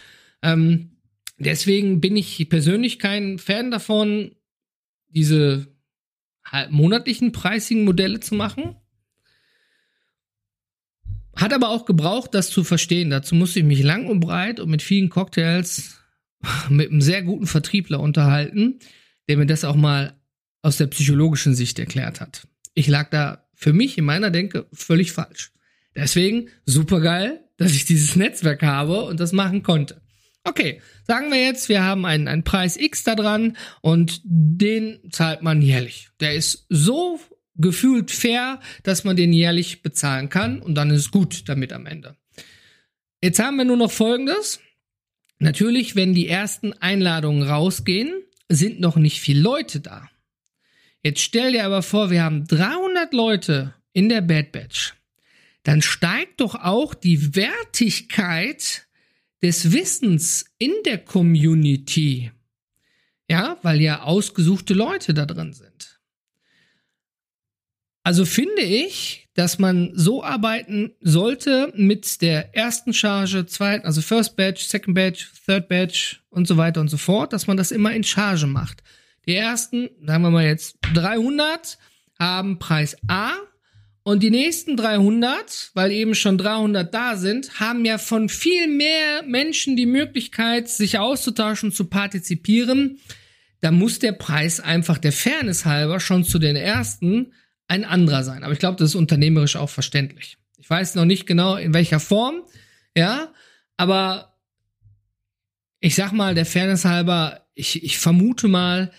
[0.43, 0.97] Ähm,
[1.39, 4.35] deswegen bin ich persönlich kein Fan davon,
[5.09, 5.67] diese
[6.69, 8.75] monatlichen preisigen Modelle zu machen.
[11.35, 13.09] Hat aber auch gebraucht, das zu verstehen.
[13.09, 15.99] Dazu musste ich mich lang und breit und mit vielen Cocktails
[16.69, 18.79] mit einem sehr guten Vertriebler unterhalten,
[19.27, 20.20] der mir das auch mal
[20.61, 22.47] aus der psychologischen Sicht erklärt hat.
[22.73, 25.51] Ich lag da für mich in meiner Denke völlig falsch.
[25.95, 30.01] Deswegen super geil, dass ich dieses Netzwerk habe und das machen konnte.
[30.43, 35.43] Okay, sagen wir jetzt, wir haben einen, einen Preis X da dran und den zahlt
[35.43, 36.09] man jährlich.
[36.19, 37.19] Der ist so
[37.55, 41.85] gefühlt fair, dass man den jährlich bezahlen kann und dann ist es gut damit am
[41.85, 42.15] Ende.
[43.21, 44.59] Jetzt haben wir nur noch Folgendes.
[45.37, 48.11] Natürlich, wenn die ersten Einladungen rausgehen,
[48.49, 50.09] sind noch nicht viele Leute da.
[51.03, 54.93] Jetzt stell dir aber vor, wir haben 300 Leute in der Bad Batch.
[55.63, 58.87] Dann steigt doch auch die Wertigkeit
[59.41, 62.31] des Wissens in der Community.
[63.29, 65.99] Ja, weil ja ausgesuchte Leute da drin sind.
[68.03, 74.35] Also finde ich, dass man so arbeiten sollte mit der ersten Charge, zweiten, also First
[74.35, 77.93] Batch, Second Batch, Third Batch und so weiter und so fort, dass man das immer
[77.93, 78.83] in Charge macht.
[79.25, 81.77] Die ersten, sagen wir mal jetzt 300,
[82.19, 83.33] haben Preis A
[84.03, 89.23] und die nächsten 300, weil eben schon 300 da sind, haben ja von viel mehr
[89.25, 92.99] Menschen die Möglichkeit, sich auszutauschen, zu partizipieren.
[93.59, 97.33] Da muss der Preis einfach der Fairness halber schon zu den ersten
[97.67, 98.43] ein anderer sein.
[98.43, 100.37] Aber ich glaube, das ist unternehmerisch auch verständlich.
[100.57, 102.41] Ich weiß noch nicht genau in welcher Form,
[102.95, 103.31] ja,
[103.77, 104.37] aber
[105.79, 108.91] ich sag mal, der Fairness halber, ich, ich vermute mal,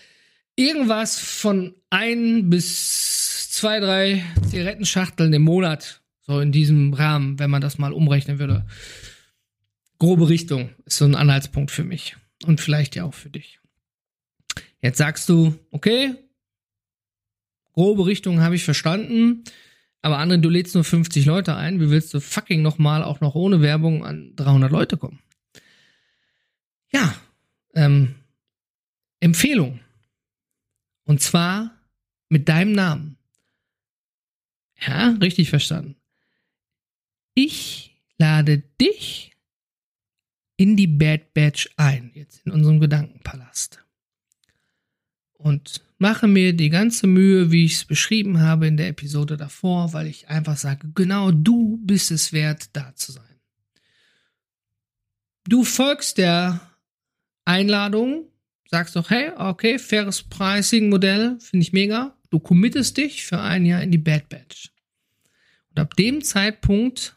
[0.55, 6.01] irgendwas von ein bis zwei, drei Zigarettenschachteln im Monat.
[6.21, 8.65] So in diesem Rahmen, wenn man das mal umrechnen würde.
[9.99, 12.15] Grobe Richtung ist so ein Anhaltspunkt für mich.
[12.45, 13.59] Und vielleicht ja auch für dich.
[14.81, 16.15] Jetzt sagst du, okay,
[17.73, 19.43] grobe Richtung habe ich verstanden.
[20.01, 21.79] Aber André, du lädst nur 50 Leute ein.
[21.79, 25.19] Wie willst du fucking nochmal auch noch ohne Werbung an 300 Leute kommen?
[26.91, 27.15] Ja,
[27.75, 28.15] ähm,
[29.21, 29.79] Empfehlung.
[31.05, 31.79] Und zwar
[32.29, 33.17] mit deinem Namen.
[34.79, 35.95] Ja, richtig verstanden.
[37.35, 39.31] Ich lade dich
[40.57, 43.83] in die Bad Batch ein, jetzt in unserem Gedankenpalast.
[45.33, 49.93] Und mache mir die ganze Mühe, wie ich es beschrieben habe in der Episode davor,
[49.93, 53.39] weil ich einfach sage, genau du bist es wert, da zu sein.
[55.45, 56.61] Du folgst der
[57.45, 58.27] Einladung
[58.73, 62.17] sagst doch, hey, okay, faires Pricing-Modell, finde ich mega.
[62.31, 64.71] Du committest dich für ein Jahr in die Bad Batch.
[65.69, 67.15] Und ab dem Zeitpunkt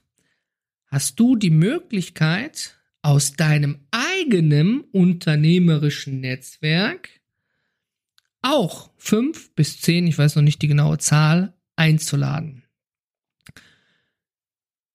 [0.88, 7.08] hast du die Möglichkeit, aus deinem eigenen unternehmerischen Netzwerk
[8.42, 12.64] auch fünf bis zehn, ich weiß noch nicht die genaue Zahl, einzuladen.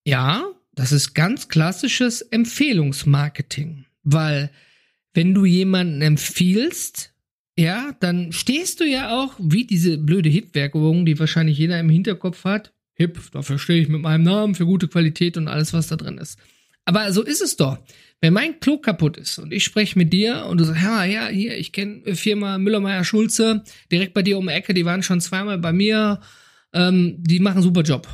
[0.05, 3.87] Ja, das ist ganz klassisches Empfehlungsmarketing.
[4.03, 4.51] weil
[5.13, 7.13] wenn du jemanden empfiehlst,
[7.57, 12.43] ja, dann stehst du ja auch wie diese blöde Hip-Werbung, die wahrscheinlich jeder im Hinterkopf
[12.45, 12.73] hat.
[12.93, 16.17] Hip, dafür stehe ich mit meinem Namen für gute Qualität und alles, was da drin
[16.17, 16.39] ist.
[16.85, 17.77] Aber so ist es doch.
[18.21, 21.27] Wenn mein Klo kaputt ist und ich spreche mit dir und du sagst, ja, ja,
[21.27, 25.57] hier, ich kenne Firma Müller-Meyer-Schulze, direkt bei dir um die Ecke, die waren schon zweimal
[25.57, 26.21] bei mir,
[26.73, 28.07] ähm, die machen einen super Job.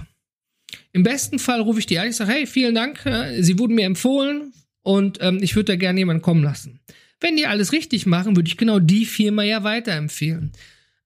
[0.93, 3.75] Im besten Fall rufe ich die an, ich sage, hey, vielen Dank, äh, Sie wurden
[3.75, 4.53] mir empfohlen
[4.88, 6.80] und ähm, ich würde da gerne jemanden kommen lassen.
[7.19, 10.54] Wenn die alles richtig machen, würde ich genau die Firma ja weiterempfehlen.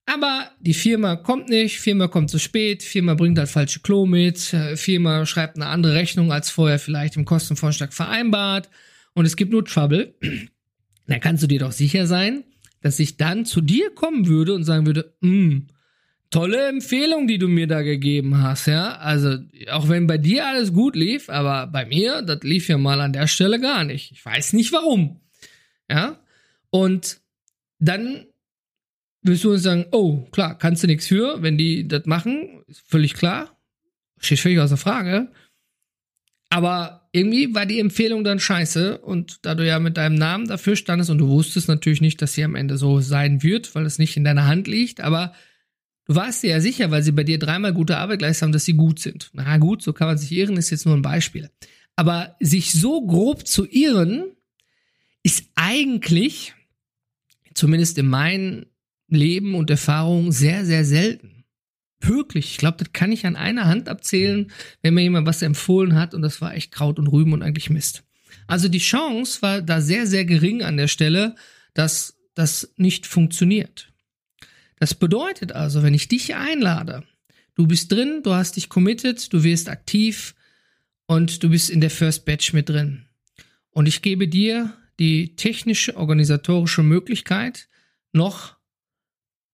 [0.06, 4.52] Aber die Firma kommt nicht, Firma kommt zu spät, Firma bringt halt falsche Klo mit,
[4.52, 8.70] äh, Firma schreibt eine andere Rechnung als vorher vielleicht im Kostenvorschlag vereinbart
[9.14, 10.14] und es gibt nur Trouble.
[11.08, 12.44] Da kannst du dir doch sicher sein,
[12.82, 15.66] dass ich dann zu dir kommen würde und sagen würde, hm,
[16.32, 18.96] tolle Empfehlung, die du mir da gegeben hast, ja.
[18.96, 19.38] Also,
[19.70, 23.12] auch wenn bei dir alles gut lief, aber bei mir, das lief ja mal an
[23.12, 24.10] der Stelle gar nicht.
[24.10, 25.20] Ich weiß nicht warum.
[25.88, 26.18] Ja.
[26.70, 27.20] Und
[27.78, 28.26] dann
[29.22, 32.82] wirst du uns sagen, oh, klar, kannst du nichts für, wenn die das machen, ist
[32.88, 33.56] völlig klar.
[34.18, 35.28] Steht völlig außer Frage.
[36.48, 40.76] Aber irgendwie war die Empfehlung dann scheiße und da du ja mit deinem Namen dafür
[40.76, 43.98] standest und du wusstest natürlich nicht, dass sie am Ende so sein wird, weil es
[43.98, 45.34] nicht in deiner Hand liegt, aber
[46.06, 48.64] du warst dir ja sicher, weil sie bei dir dreimal gute Arbeit geleistet haben, dass
[48.64, 49.30] sie gut sind.
[49.32, 51.50] Na gut, so kann man sich irren, ist jetzt nur ein Beispiel.
[51.96, 54.32] Aber sich so grob zu irren,
[55.22, 56.54] ist eigentlich,
[57.54, 58.66] zumindest in meinen
[59.08, 61.44] Leben und Erfahrungen sehr, sehr selten.
[62.00, 62.52] Wirklich.
[62.52, 66.14] Ich glaube, das kann ich an einer Hand abzählen, wenn mir jemand was empfohlen hat
[66.14, 68.02] und das war echt Kraut und Rüben und eigentlich Mist.
[68.48, 71.36] Also die Chance war da sehr, sehr gering an der Stelle,
[71.74, 73.91] dass das nicht funktioniert.
[74.82, 77.04] Das bedeutet also, wenn ich dich einlade,
[77.54, 80.34] du bist drin, du hast dich committed, du wirst aktiv
[81.06, 83.06] und du bist in der First Batch mit drin.
[83.70, 87.68] Und ich gebe dir die technische, organisatorische Möglichkeit,
[88.10, 88.56] noch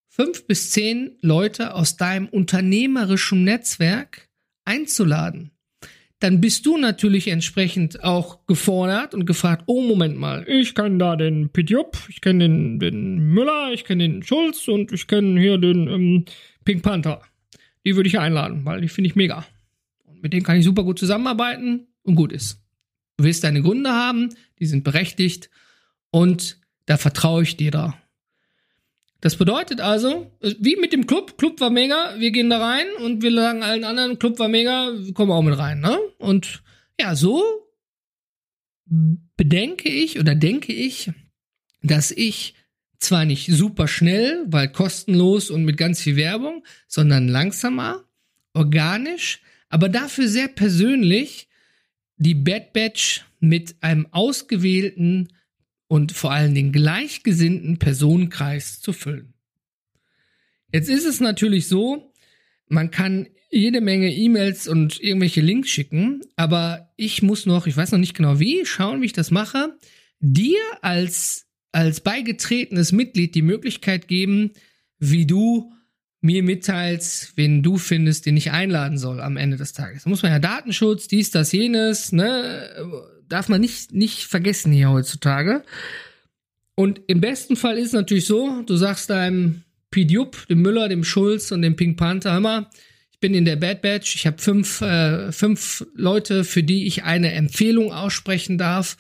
[0.09, 4.31] fünf bis zehn Leute aus deinem unternehmerischen Netzwerk
[4.65, 5.51] einzuladen,
[6.21, 11.17] dann bist du natürlich entsprechend auch gefordert und gefragt, oh Moment mal, ich kenne da
[11.17, 15.59] den Pidjup, ich kenne den, den Müller, ich kenne den Schulz und ich kenne hier
[15.59, 16.25] den ähm,
[16.65, 17.23] Pink Panther.
[17.87, 19.47] Die würde ich einladen, weil die finde ich mega.
[20.05, 22.61] Und mit denen kann ich super gut zusammenarbeiten und gut ist.
[23.17, 25.51] Du wirst deine Gründe haben, die sind berechtigt
[26.11, 27.97] und da vertraue ich dir da.
[29.21, 33.23] Das bedeutet also, wie mit dem Club, Club war mega, wir gehen da rein und
[33.23, 35.99] wir sagen allen anderen, Club war mega, kommen auch mit rein, ne?
[36.19, 36.63] Und
[37.01, 37.43] ja, so
[39.37, 41.11] bedenke ich oder denke ich,
[41.83, 42.55] dass ich
[42.99, 48.05] zwar nicht super schnell, weil kostenlos und mit ganz viel Werbung, sondern langsamer,
[48.55, 51.49] organisch, aber dafür sehr persönlich
[52.17, 55.29] die Bad Batch mit einem ausgewählten
[55.89, 59.35] und vor allen Dingen gleichgesinnten Personenkreis zu füllen.
[60.73, 62.13] Jetzt ist es natürlich so,
[62.69, 67.93] man kann jede Menge E-Mails und irgendwelche Links schicken, aber ich muss noch, ich weiß
[67.93, 69.79] noch nicht genau wie, schauen, wie ich das mache,
[70.21, 74.53] dir als, als beigetretenes Mitglied die Möglichkeit geben,
[74.99, 75.73] wie du
[76.21, 80.03] mir mitteilst, wen du findest, den ich einladen soll am Ende des Tages.
[80.03, 82.69] Da muss man ja Datenschutz, dies, das, jenes, ne,
[83.29, 85.65] darf man nicht, nicht vergessen hier heutzutage.
[86.75, 91.05] Und im besten Fall ist es natürlich so, du sagst deinem Pidjup, dem Müller, dem
[91.05, 92.71] Schulz und dem Pink Panther, immer,
[93.11, 97.03] ich bin in der Bad Batch, ich habe fünf, äh, fünf Leute, für die ich
[97.03, 98.97] eine Empfehlung aussprechen darf.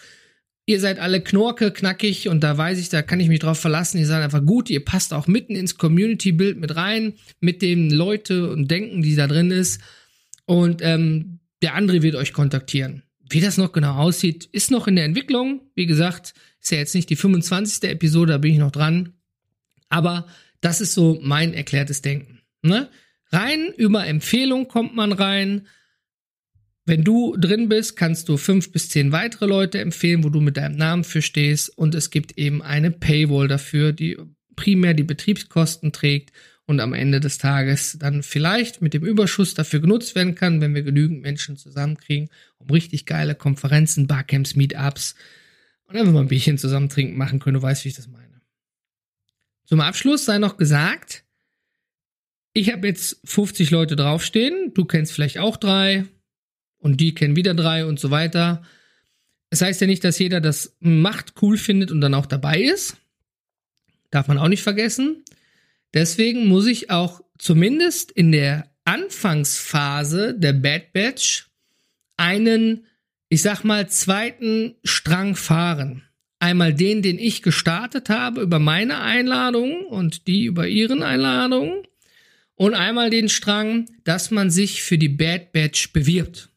[0.66, 3.98] Ihr seid alle knorke, knackig und da weiß ich, da kann ich mich drauf verlassen.
[3.98, 8.50] Ihr seid einfach gut, ihr passt auch mitten ins Community-Bild mit rein, mit den Leute
[8.50, 9.80] und Denken, die da drin ist.
[10.46, 13.04] Und ähm, der andere wird euch kontaktieren.
[13.30, 15.60] Wie das noch genau aussieht, ist noch in der Entwicklung.
[15.74, 17.90] Wie gesagt, ist ja jetzt nicht die 25.
[17.90, 19.12] Episode, da bin ich noch dran.
[19.88, 20.26] Aber
[20.60, 22.40] das ist so mein erklärtes Denken.
[22.62, 22.88] Ne?
[23.30, 25.66] Rein über Empfehlung kommt man rein.
[26.86, 30.56] Wenn du drin bist, kannst du fünf bis zehn weitere Leute empfehlen, wo du mit
[30.56, 31.76] deinem Namen für stehst.
[31.76, 34.16] Und es gibt eben eine Paywall dafür, die
[34.56, 36.32] primär die Betriebskosten trägt
[36.66, 40.74] und am Ende des Tages dann vielleicht mit dem Überschuss dafür genutzt werden kann, wenn
[40.74, 45.14] wir genügend Menschen zusammenkriegen, um richtig geile Konferenzen, Barcamps, Meetups
[45.86, 47.54] und einfach mal ein Bierchen zusammen trinken machen können.
[47.54, 48.40] Du weißt, wie ich das meine.
[49.64, 51.24] Zum Abschluss sei noch gesagt,
[52.52, 56.06] ich habe jetzt 50 Leute draufstehen, du kennst vielleicht auch drei
[56.78, 58.62] und die kennen wieder drei und so weiter.
[59.50, 62.60] Es das heißt ja nicht, dass jeder das macht, cool findet und dann auch dabei
[62.60, 62.96] ist.
[64.10, 65.24] Darf man auch nicht vergessen.
[65.94, 71.47] Deswegen muss ich auch zumindest in der Anfangsphase der Bad Batch
[72.18, 72.86] einen,
[73.28, 76.02] ich sag mal, zweiten Strang fahren.
[76.40, 81.82] Einmal den, den ich gestartet habe über meine Einladung und die über ihren Einladungen.
[82.54, 86.50] Und einmal den Strang, dass man sich für die Bad Batch bewirbt.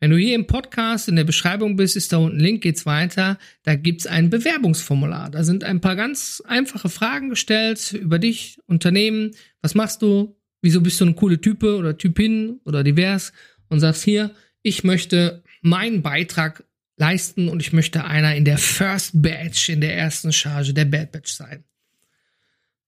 [0.00, 2.86] Wenn du hier im Podcast in der Beschreibung bist, ist da unten ein Link, geht's
[2.86, 3.38] weiter.
[3.64, 5.30] Da gibt's ein Bewerbungsformular.
[5.30, 9.32] Da sind ein paar ganz einfache Fragen gestellt über dich, Unternehmen.
[9.60, 10.36] Was machst du?
[10.62, 13.32] Wieso bist du eine coole Type oder Typin oder divers?
[13.68, 14.30] Und sagst hier,
[14.62, 16.64] ich möchte meinen Beitrag
[16.96, 21.12] leisten und ich möchte einer in der First Batch, in der ersten Charge der Bad
[21.12, 21.64] Batch sein.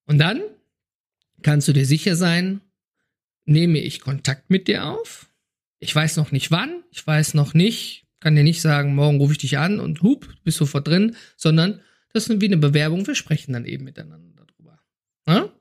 [0.06, 0.42] Und dann
[1.42, 2.60] kannst du dir sicher sein,
[3.44, 5.32] nehme ich Kontakt mit dir auf
[5.82, 9.32] ich weiß noch nicht wann, ich weiß noch nicht, kann dir nicht sagen, morgen rufe
[9.32, 11.80] ich dich an und hup, bist sofort drin, sondern
[12.12, 14.78] das ist wie eine Bewerbung, wir sprechen dann eben miteinander darüber.
[15.26, 15.52] Ja?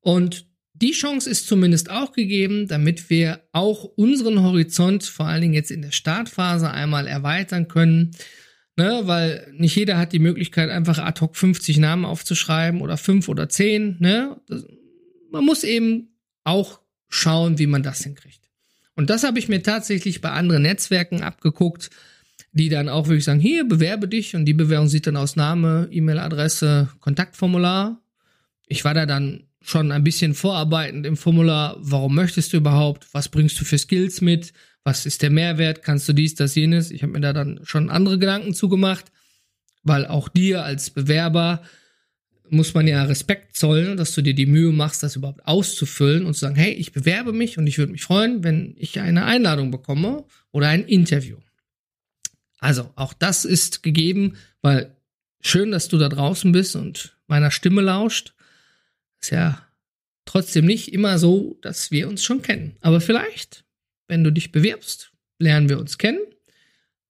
[0.00, 0.44] Und
[0.80, 5.70] die Chance ist zumindest auch gegeben, damit wir auch unseren Horizont, vor allen Dingen jetzt
[5.70, 8.12] in der Startphase, einmal erweitern können.
[8.76, 13.28] Ne, weil nicht jeder hat die Möglichkeit, einfach ad hoc 50 Namen aufzuschreiben oder 5
[13.28, 13.96] oder 10.
[13.98, 14.40] Ne?
[14.46, 14.64] Das,
[15.32, 16.14] man muss eben
[16.44, 18.48] auch schauen, wie man das hinkriegt.
[18.94, 21.90] Und das habe ich mir tatsächlich bei anderen Netzwerken abgeguckt,
[22.52, 24.36] die dann auch wirklich sagen, hier, bewerbe dich.
[24.36, 28.00] Und die Bewerbung sieht dann aus Name, E-Mail-Adresse, Kontaktformular.
[28.68, 31.76] Ich war da dann schon ein bisschen vorarbeitend im Formular.
[31.80, 33.06] Warum möchtest du überhaupt?
[33.12, 34.52] Was bringst du für Skills mit?
[34.84, 35.82] Was ist der Mehrwert?
[35.82, 36.90] Kannst du dies, das, jenes?
[36.90, 39.06] Ich habe mir da dann schon andere Gedanken zugemacht,
[39.82, 41.62] weil auch dir als Bewerber
[42.50, 46.34] muss man ja Respekt zollen, dass du dir die Mühe machst, das überhaupt auszufüllen und
[46.34, 49.70] zu sagen, hey, ich bewerbe mich und ich würde mich freuen, wenn ich eine Einladung
[49.70, 51.36] bekomme oder ein Interview.
[52.58, 54.96] Also, auch das ist gegeben, weil
[55.40, 58.34] schön, dass du da draußen bist und meiner Stimme lauscht.
[59.20, 59.66] Ist ja
[60.24, 62.76] trotzdem nicht immer so, dass wir uns schon kennen.
[62.80, 63.64] Aber vielleicht,
[64.06, 66.20] wenn du dich bewirbst, lernen wir uns kennen.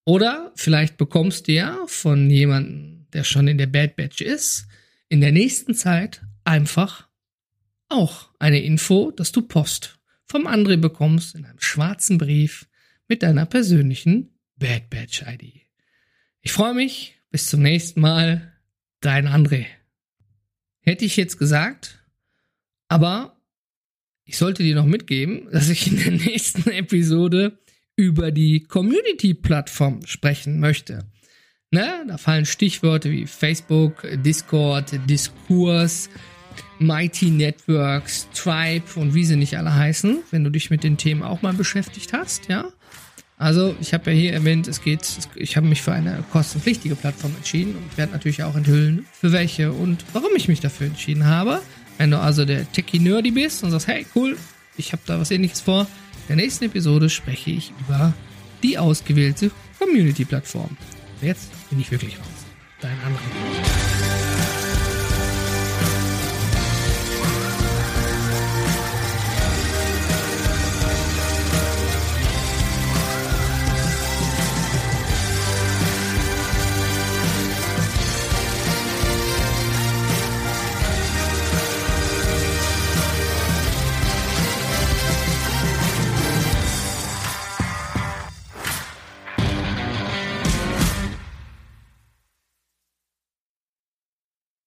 [0.05, 4.67] Oder vielleicht bekommst du ja von jemandem, der schon in der Bad Batch ist,
[5.09, 7.09] in der nächsten Zeit einfach
[7.89, 12.69] auch eine Info, dass du Post vom André bekommst in einem schwarzen Brief
[13.09, 15.63] mit deiner persönlichen Bad Badge ID.
[16.43, 17.15] Ich freue mich.
[17.31, 18.53] Bis zum nächsten Mal.
[19.01, 19.67] Dein André.
[20.81, 21.98] Hätte ich jetzt gesagt,
[22.89, 23.37] aber
[24.25, 27.59] ich sollte dir noch mitgeben, dass ich in der nächsten Episode
[27.97, 31.05] über die Community-Plattform sprechen möchte.
[31.71, 32.05] Ne?
[32.07, 36.09] Da fallen Stichworte wie Facebook, Discord, Diskurs,
[36.79, 41.23] Mighty Networks, Tribe und wie sie nicht alle heißen, wenn du dich mit den Themen
[41.23, 42.73] auch mal beschäftigt hast, ja.
[43.41, 47.33] Also, ich habe ja hier erwähnt, es geht, ich habe mich für eine kostenpflichtige Plattform
[47.37, 51.63] entschieden und werde natürlich auch enthüllen, für welche und warum ich mich dafür entschieden habe.
[51.99, 54.39] Wenn du also der Techie-Nerdy bist und sagst, hey, cool,
[54.77, 55.83] ich habe da was ähnliches vor,
[56.29, 58.15] in der nächsten Episode spreche ich über
[58.63, 60.77] die ausgewählte Community-Plattform.
[61.21, 62.47] Jetzt bin ich wirklich raus.
[62.81, 63.88] Dein André.